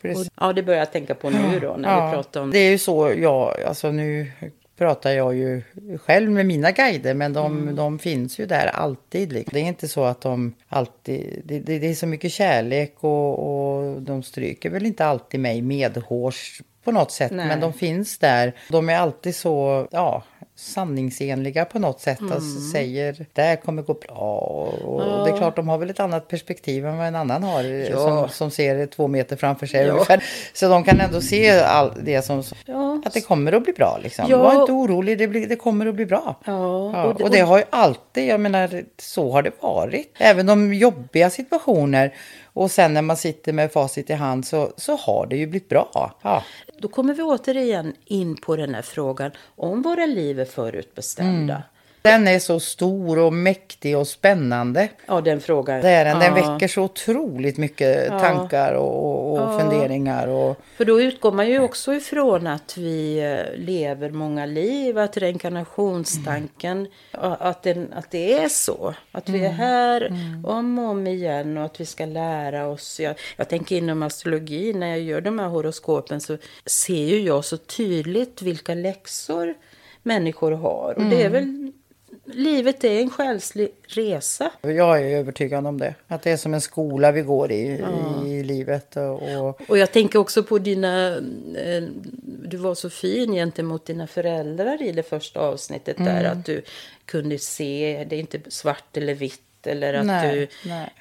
[0.02, 0.30] precis.
[0.40, 2.78] ja, det börjar jag tänka på nu då när vi pratar om Det är ju
[2.78, 4.32] så, ja, alltså nu
[4.78, 5.62] pratar jag ju
[6.04, 7.76] själv med mina guider, men de, Mm.
[7.76, 9.32] de finns ju där alltid.
[9.32, 9.50] liksom.
[9.54, 13.38] Det är inte så att de alltid, det, det, det är så mycket kärlek och,
[13.38, 17.46] och de stryker väl inte alltid mig medhårs på något sätt, Nej.
[17.46, 18.52] men de finns där.
[18.70, 20.22] De är alltid så, ja,
[20.56, 22.18] sanningsenliga på något sätt.
[22.22, 22.70] Alltså Mm.
[22.72, 24.14] säger det här kommer gå bra.
[24.14, 27.42] Och, och det är klart, de har väl ett annat perspektiv än vad en annan
[27.42, 27.96] har Ja.
[27.96, 29.92] som, som ser två meter framför sig Ja.
[29.92, 30.24] ungefär.
[30.52, 32.42] Så de kan ändå se all det som...
[32.66, 34.24] Ja, Att det kommer att bli bra liksom.
[34.28, 34.38] Ja.
[34.38, 36.36] Var inte orolig, det, blir, det kommer att bli bra.
[36.44, 40.14] Ja, Ja, och det- och det har ju alltid, jag menar, så har det varit.
[40.18, 42.14] Även de jobbiga situationer
[42.52, 45.68] och sen när man sitter med facit i hand så, så har det ju blivit
[45.68, 46.14] bra.
[46.22, 46.44] Ja.
[46.78, 51.62] Då kommer vi återigen in på den här frågan om våra liv är förutbestämda.
[52.02, 54.88] Den är så stor och mäktig och spännande.
[55.06, 55.80] Ja, den frågan.
[55.80, 56.18] Det är den.
[56.18, 56.52] Den Ja.
[56.52, 58.18] väcker så otroligt mycket Ja.
[58.18, 59.58] tankar och, och Ja.
[59.58, 60.26] funderingar.
[60.28, 65.16] Och, För då utgår man ju också ifrån att vi eh, lever många liv, att
[65.16, 68.94] reinkarnationstanken, ja, att, den, att det är så.
[69.12, 70.12] Att vi är här
[70.44, 73.00] om och om igen och att vi ska lära oss.
[73.00, 76.36] Jag, jag tänker inom astrologi, när jag gör de här horoskopen så
[76.66, 79.54] ser ju jag så tydligt vilka läxor
[80.02, 80.94] människor har.
[80.96, 81.72] Och det är väl,
[82.24, 84.50] livet är en själslig resa.
[84.62, 85.94] jag är övertygad om det.
[86.08, 87.84] Att det är som en skola vi går i,
[88.26, 88.96] i livet.
[88.96, 91.16] Och, och, jag tänker också på dina...
[91.56, 91.82] Eh,
[92.44, 96.20] du var så fin gentemot dina föräldrar i det första avsnittet där.
[96.24, 96.32] Mm.
[96.32, 96.62] Att du
[97.04, 99.40] kunde se, det är inte svart eller vitt.
[99.66, 100.92] Eller att Nej, du, nej.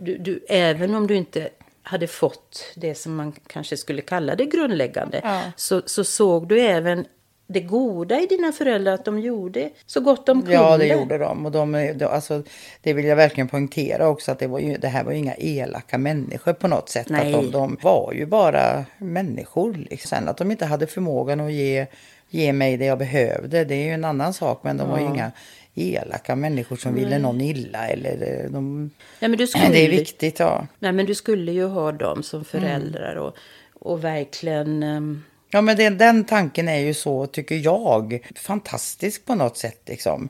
[0.00, 0.44] du, du...
[0.48, 1.48] Även om du inte
[1.82, 5.20] hade fått det som man kanske skulle kalla det grundläggande.
[5.24, 5.42] Ja.
[5.56, 7.06] Så, så såg du även
[7.50, 8.92] det goda i dina föräldrar.
[8.92, 10.54] Att de gjorde så gott de kunde.
[10.54, 11.46] Ja, det gjorde de.
[11.46, 12.42] Och de, de alltså,
[12.82, 14.32] det vill jag verkligen poängtera också.
[14.32, 17.08] Att det, var ju, det här var ju inga elaka människor på något sätt.
[17.08, 17.34] Nej.
[17.34, 19.74] Att de, de var ju bara människor.
[19.90, 20.08] Liksom.
[20.08, 21.86] Sen att de inte hade förmågan att ge,
[22.30, 23.64] ge mig det jag behövde.
[23.64, 24.60] Det är ju en annan sak.
[24.62, 25.32] Men de var ju inga
[25.74, 27.88] elaka människor som ville någon illa.
[27.88, 30.66] Eller eh, de, Nej, men du skulle, det är viktigt, ja.
[30.78, 32.44] Nej, men du skulle ju ha dem som Mm.
[32.44, 33.16] föräldrar.
[33.16, 33.36] Och,
[33.80, 35.22] och verkligen...
[35.50, 39.82] Ja, men det, den tanken är ju så, tycker jag, fantastisk på något sätt.
[39.86, 40.28] Liksom.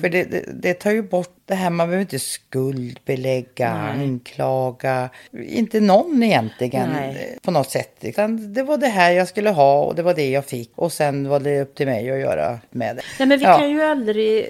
[0.00, 5.10] För det, det, det tar ju bort det här, man behöver inte skuldbelägga, anklaga.
[5.48, 7.30] Inte någon egentligen Nej.
[7.34, 7.96] eh, på något sätt.
[8.00, 10.72] Utan det var det här jag skulle ha och det var det jag fick.
[10.74, 13.02] Och sen var det upp till mig att göra med det.
[13.18, 13.58] Nej, men vi Ja.
[13.58, 14.46] kan ju aldrig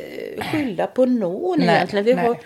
[0.53, 2.05] skylla på någon Nej, egentligen.
[2.05, 2.27] Vi nej.
[2.27, 2.37] har,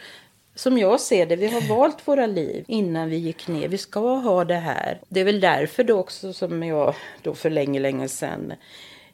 [0.54, 3.68] som jag ser det, vi har valt våra liv innan vi gick ner.
[3.68, 5.00] Vi ska ha det här.
[5.08, 8.52] Det är väl därför då också som jag då för länge, länge sedan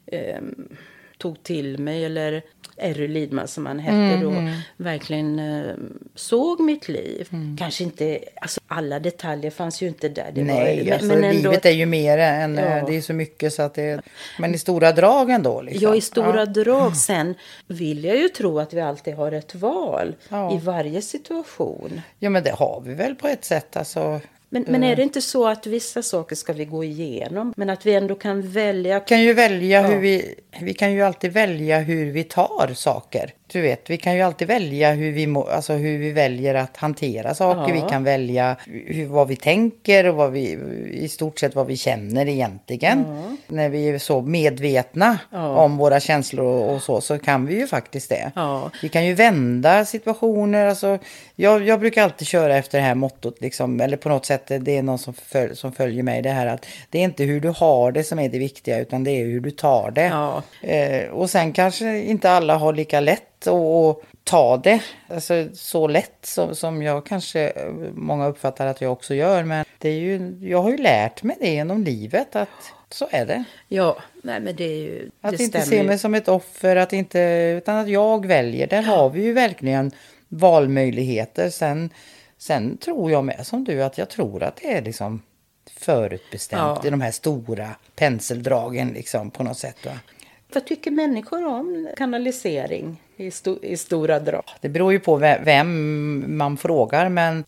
[0.05, 0.41] eh,
[1.17, 2.41] tog till mig, eller
[2.77, 5.73] Erry Lidman som han hette Mm, då, verkligen eh,
[6.15, 7.27] såg mitt liv.
[7.31, 7.57] Mm.
[7.57, 10.31] Kanske inte, alltså alla detaljer fanns ju inte där.
[10.33, 12.85] Det Nej, var, alltså, livet är ju mer än, Ja.
[12.87, 14.01] det är så mycket så att det
[14.39, 15.61] Men i stora drag ändå.
[15.61, 15.83] Liksom.
[15.89, 16.45] Ja, i stora Ja.
[16.45, 16.95] drag.
[16.97, 17.35] Sen
[17.67, 20.53] vill jag ju tro att vi alltid har ett val Ja.
[20.55, 22.01] i varje situation.
[22.19, 23.77] Ja, men det har vi väl på ett sätt.
[23.77, 24.19] Alltså,
[24.53, 27.85] Men, men är det inte så att vissa saker ska vi gå igenom, men att
[27.85, 28.99] vi ändå kan välja?
[28.99, 29.87] Vi kan ju välja Ja.
[29.87, 30.35] hur vi...
[30.61, 33.33] Vi kan ju alltid välja hur vi tar saker.
[33.51, 36.77] Du vet, vi kan ju alltid välja hur vi, må, alltså hur vi väljer att
[36.77, 37.75] hantera saker.
[37.75, 37.83] Ja.
[37.83, 40.57] Vi kan välja hur, vad vi tänker och vad vi,
[40.91, 43.05] i stort sett vad vi känner egentligen.
[43.47, 45.47] När vi är så medvetna Ja.
[45.55, 48.31] om våra känslor och, och så, så kan vi ju faktiskt det.
[48.35, 48.71] Ja.
[48.81, 50.65] Vi kan ju vända situationer.
[50.65, 50.97] Alltså,
[51.35, 54.77] jag, jag brukar alltid köra efter det här mottot, liksom, eller på något sätt, det
[54.77, 57.49] är någon som, föl, som följer mig, det här att det är inte hur du
[57.49, 60.05] har det som är det viktiga, utan det är hur du tar det.
[60.05, 60.43] Ja.
[60.61, 65.87] Eh, och sen kanske inte alla har lika lätt att, att ta det, alltså så
[65.87, 67.53] lätt som, som jag kanske,
[67.93, 71.37] många uppfattar att jag också gör, men det är ju, jag har ju lärt mig
[71.39, 73.43] det genom livet, att så är det.
[73.67, 75.09] Ja, nej men det är ju...
[75.21, 77.19] Att det inte stämmer se mig som ett offer, att inte,
[77.57, 78.67] utan att jag väljer.
[78.67, 79.91] Där har vi ju verkligen
[80.27, 81.49] valmöjligheter.
[81.49, 81.89] Sen,
[82.37, 85.21] sen tror jag med som du att jag tror att det är liksom
[85.79, 86.87] förutbestämt Ja.
[86.87, 89.85] i de här stora penseldragen liksom på något sätt.
[89.85, 89.91] Va?
[90.53, 94.43] Vad tycker människor om kanalisering i, sto- i stora drag?
[94.61, 97.43] Det beror ju på ve- vem man frågar men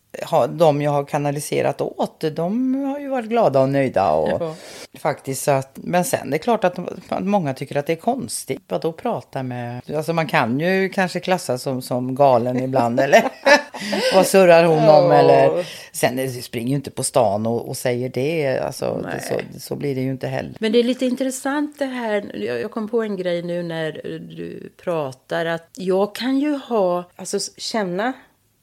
[0.48, 4.10] de jag har kanaliserat åt de har ju varit glada och nöjda.
[4.12, 4.54] Och Ja.
[4.98, 8.62] Faktiskt att, men sen det är klart att, att många tycker att det är konstigt.
[8.68, 13.24] Vadå prata med, alltså man kan ju kanske klassas som, som galen ibland eller
[14.14, 15.14] vad surrar hon om Ja.
[15.14, 19.76] eller sen springer ju inte på stan och, och säger det, alltså det, så, så
[19.76, 20.54] blir det ju inte heller.
[20.60, 22.36] Men det är lite intressant det här.
[22.62, 23.92] Jag kom på en grej nu när
[24.36, 25.46] du pratar.
[25.46, 28.12] Att jag kan ju ha, alltså känna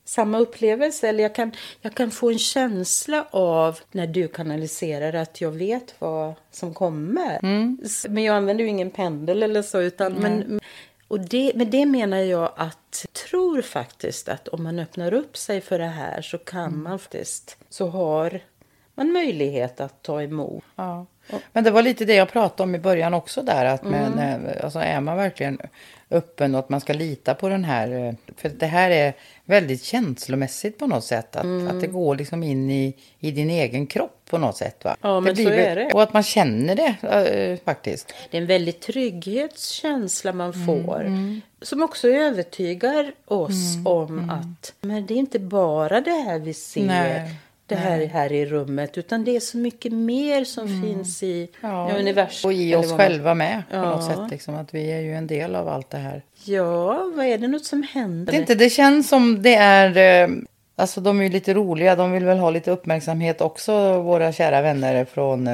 [0.06, 1.10] samma upplevelse.
[1.10, 5.96] Eller jag kan, jag kan få en känsla av när du kanaliserar att jag vet
[6.00, 7.40] vad som kommer.
[7.86, 9.82] S- Men jag använder ju ingen pendel eller så.
[9.82, 10.60] Utan, men,
[11.08, 15.62] och det, med det menar jag att tror faktiskt att om man öppnar upp sig
[15.62, 18.40] för det här så kan man faktiskt, så har
[18.96, 20.64] man möjlighet att ta emot.
[20.76, 21.06] Ja.
[21.54, 23.66] Men det var lite det jag pratade om i början också där.
[23.66, 25.60] Att men, eh, alltså är man verkligen
[26.12, 27.91] öppen och att man ska lita på den här.
[28.08, 29.13] eh, För det här är
[29.45, 31.36] väldigt känslomässigt på något sätt.
[31.36, 31.67] Att, Mm.
[31.67, 34.84] att det går liksom in i, i din egen kropp på något sätt.
[34.86, 34.95] Va?
[35.02, 35.91] Ja, men blir så är det.
[35.93, 38.13] Och att man känner det eh, faktiskt.
[38.32, 41.12] Det är en väldig trygghetskänsla man Mm, får.
[41.65, 46.54] Som också övertygar oss Mm, om att men det är inte bara det här vi
[46.54, 46.86] ser.
[46.86, 47.36] Nej,
[47.76, 48.98] det här, här i rummet.
[48.98, 51.76] Utan det är så mycket mer som finns i Mm.
[51.76, 52.50] Ja, universum.
[52.50, 54.32] Och i oss själva med på något sätt.
[54.32, 56.22] Liksom, att vi är ju en del av allt det här.
[56.46, 58.32] Ja, vad är det något som händer?
[58.32, 60.30] Det, inte, det känns som det är...
[60.82, 61.96] Alltså de är ju lite roliga.
[61.96, 65.54] De vill väl ha lite uppmärksamhet också, våra kära vänner från eh,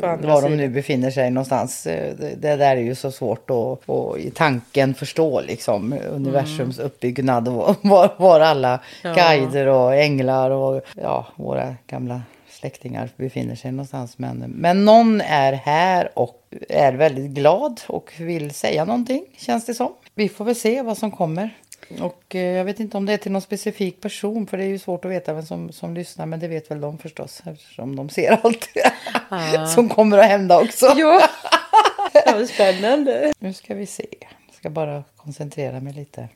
[0.00, 1.86] var de nu befinner sig någonstans.
[1.86, 7.48] Eh, Det, där är ju så svårt att, att i tanken förstå liksom universums uppbyggnad
[7.48, 9.14] och var, var alla Ja.
[9.14, 14.18] guider och änglar och ja, våra gamla släktingar befinner sig någonstans.
[14.18, 19.74] Men, men någon är här och är väldigt glad och vill säga någonting, känns det
[19.74, 19.92] som.
[20.14, 21.50] Vi får väl se vad som kommer.
[22.00, 24.68] Och eh, jag vet inte om det är till någon specifik person, för det är
[24.68, 27.96] ju svårt att veta vem som, som lyssnar, men det vet väl de förstås, eftersom
[27.96, 28.68] de ser allt
[29.74, 30.86] som kommer att hända också.
[30.96, 31.28] Ja,
[32.26, 33.32] ja spännande.
[33.38, 34.06] Nu ska vi se.
[34.20, 36.28] Jag ska bara koncentrera mig lite.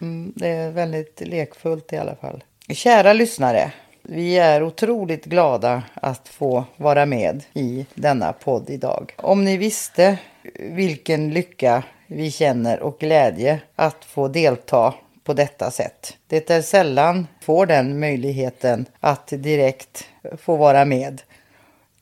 [0.00, 2.44] Mm, det är väldigt lekfullt i alla fall.
[2.68, 3.72] Kära lyssnare.
[4.02, 9.14] Vi är otroligt glada att få vara med i denna podd idag.
[9.16, 10.18] Om ni visste
[10.54, 14.94] vilken lycka vi känner och glädje att få delta
[15.24, 16.16] på detta sätt.
[16.26, 20.04] Det är sällan får den möjligheten att direkt
[20.38, 21.22] få vara med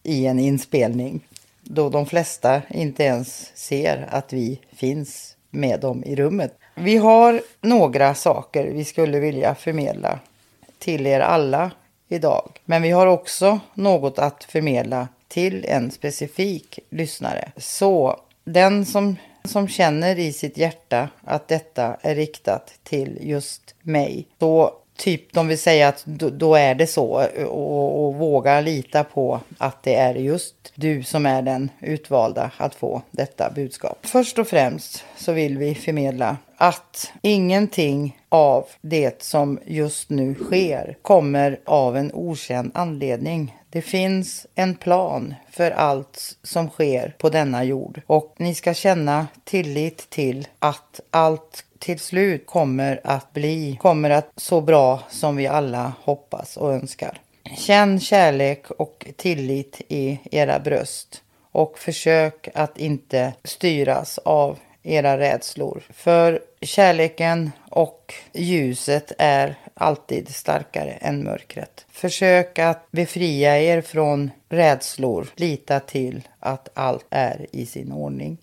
[0.02, 1.20] i en inspelning.
[1.62, 6.58] Då de flesta inte ens ser att vi finns med dem i rummet.
[6.74, 10.18] Vi har några saker vi skulle vilja förmedla
[10.78, 11.70] till er alla
[12.08, 12.50] idag.
[12.64, 17.52] Men vi har också något att förmedla till en specifik lyssnare.
[17.56, 19.16] Så den som,
[19.48, 24.26] som känner i sitt hjärta att detta är riktat till just mig.
[24.38, 29.04] Så typ de vill säga att då, då är det så och, och våga lita
[29.04, 33.98] på att det är just du som är den utvalda att få detta budskap.
[34.02, 40.96] Först och främst så vill vi förmedla att ingenting av det som just nu sker
[41.02, 43.56] kommer av en okänd anledning.
[43.76, 49.26] Det finns en plan för allt som sker på denna jord och ni ska känna
[49.44, 55.46] tillit till att allt till slut kommer att bli, kommer att så bra som vi
[55.46, 57.20] alla hoppas och önskar.
[57.56, 65.82] Känn kärlek och tillit i era bröst och försök att inte styras av era rädslor.
[65.90, 71.86] För kärleken och ljuset är alltid starkare än mörkret.
[71.88, 75.28] Försök att befria er från rädslor.
[75.36, 78.38] Lita till att allt är i sin ordning.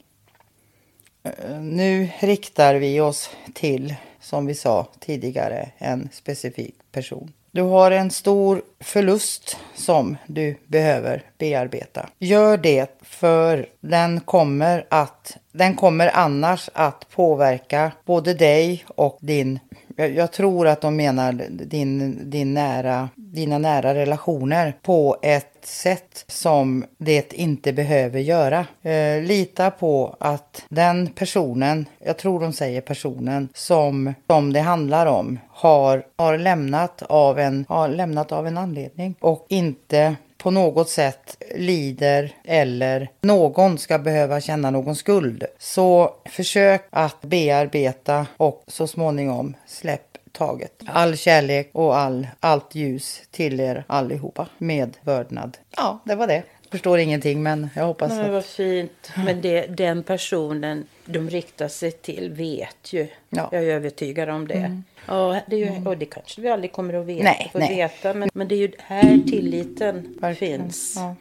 [1.24, 7.34] Eh, nu riktar vi oss till, som vi sa tidigare, en specifik person.
[7.56, 12.10] Du har en stor förlust som du behöver bearbeta.
[12.20, 19.60] Gör det för den kommer att den kommer annars att påverka både dig och din
[19.96, 26.26] jag, jag tror att de menar din, din nära, dina nära relationer på ett sätt
[26.28, 28.66] som det inte behöver göra.
[28.82, 35.06] Eh, lita på att den personen, jag tror de säger personen, som, som det handlar
[35.06, 40.90] om har, har, lämnat av en, har lämnat av en anledning och inte på något
[40.90, 45.44] sätt lider eller någon ska behöva känna någon skuld.
[45.60, 50.82] Så försök att bearbeta och så småningom släpp taget.
[50.86, 55.58] All kärlek och all, allt ljus till er allihopa med vördnad.
[55.78, 56.44] Ja, det var det.
[56.72, 58.32] Förstår ingenting men jag hoppas Men att...
[58.32, 59.12] vad fint.
[59.26, 63.08] Men det, den personen de riktar sig till vet ju.
[63.30, 63.50] Ja.
[63.52, 64.82] Jag är övertygad om det.
[65.06, 67.24] Ja, det är ju, och det kanske vi aldrig kommer att veta.
[67.24, 67.76] Nej, nej.
[67.76, 70.62] veta men, men det är ju här tilliten Verkligen.
[70.64, 70.94] finns.
[70.96, 71.16] Ja.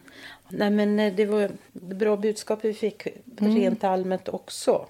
[0.52, 3.06] Nej, men eh, det var bra budskap vi fick
[3.40, 3.56] Mm.
[3.56, 4.86] rent allmänt också.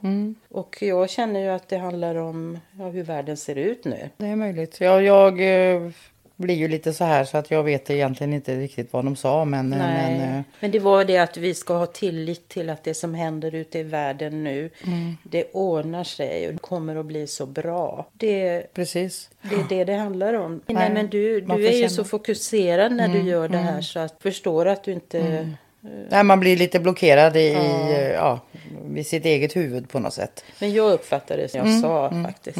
[0.49, 4.11] Och jag känner ju att det handlar om ja, hur världen ser ut nu.
[4.17, 4.81] Det är möjligt.
[4.81, 5.41] Jag, jag
[5.75, 5.91] eh,
[6.37, 9.45] blir ju lite så här så att jag vet egentligen inte riktigt vad de sa
[9.45, 9.73] men...
[9.73, 10.19] eh, Nej.
[10.19, 13.15] men eh, Men det var det att vi ska ha tillit till att det som
[13.15, 15.17] händer ute i världen nu, Mm.
[15.23, 18.07] det ordnar sig och kommer att bli så bra.
[18.13, 19.31] Det, precis.
[19.43, 20.53] det är det det handlar om.
[20.67, 21.77] Nej, Nej, men du, du är ju.
[21.79, 25.49] Mm, så fokuserad när du gör det här så att förstår att du inte...
[26.09, 27.91] Nej, man blir lite blockerad i, Ja.
[27.91, 28.09] ja.
[28.13, 28.41] ja
[28.89, 30.45] vid sitt eget huvud på något sätt.
[30.59, 32.59] Men jag uppfattar det som jag Mm, sa mm, faktiskt.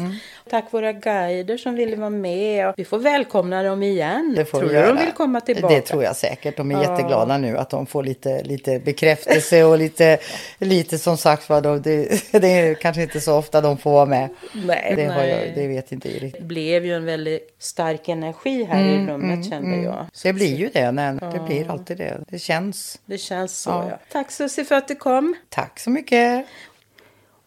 [0.49, 2.67] Tack våra guider som ville vara med.
[2.69, 4.33] Och vi får välkomna dem igen.
[4.37, 5.75] Det får tror vi du de vill komma tillbaka?
[5.75, 6.57] Det tror jag säkert.
[6.57, 6.91] De är Ja.
[6.91, 10.17] jätteglada nu att de får lite, lite bekräftelse och lite,
[10.57, 14.05] lite som sagt var, då, det, det är kanske inte så ofta de får vara
[14.05, 14.29] med.
[14.65, 15.29] Nej, det, har nej.
[15.29, 16.31] jag, det vet inte jag.
[16.31, 19.83] Det blev ju en väldigt stark energi här Mm, i rummet mm, kände mm.
[19.83, 20.05] jag.
[20.23, 20.91] Det blir ju det.
[20.91, 21.45] Nej, Det Ja.
[21.45, 22.19] blir alltid det.
[22.27, 22.99] Det känns.
[23.05, 23.87] Det känns så Ja.
[23.89, 23.97] ja.
[24.11, 25.35] Tack Susie för att du kom.
[25.49, 26.45] Tack så mycket.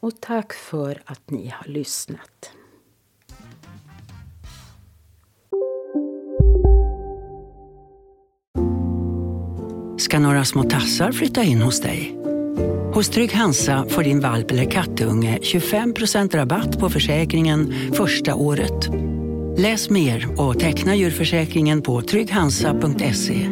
[0.01, 2.51] Och tack för att ni har lyssnat.
[10.07, 12.17] Ska några små tassar flytta in hos dig.
[12.95, 18.89] Hos Trygg Hansa får din valp eller kattunge 25% rabatt på försäkringen första året.
[19.59, 23.49] Läs mer och teckna djurförsäkringen på trygghansa.se.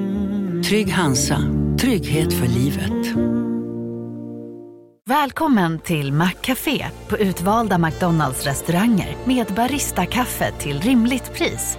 [0.69, 1.39] Trygg Hansa,
[1.81, 3.17] trygghet för livet.
[5.07, 11.79] Välkommen till Maccafé på utvalda McDonalds restauranger med Baristakaffe till rimligt pris.